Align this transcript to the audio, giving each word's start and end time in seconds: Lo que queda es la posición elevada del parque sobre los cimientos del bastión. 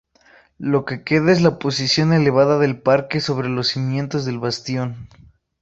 Lo 0.57 0.83
que 0.83 1.03
queda 1.03 1.31
es 1.31 1.43
la 1.43 1.59
posición 1.59 2.11
elevada 2.11 2.57
del 2.57 2.81
parque 2.81 3.19
sobre 3.21 3.49
los 3.49 3.67
cimientos 3.67 4.25
del 4.25 4.39
bastión. 4.39 5.07